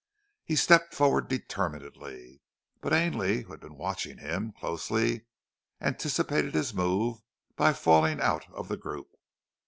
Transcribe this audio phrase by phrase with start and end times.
[0.43, 2.41] He stepped forward determinedly;
[2.81, 5.27] but Ainley, who had been watching him closely,
[5.79, 7.21] anticipated his move
[7.55, 9.11] by falling out of the group.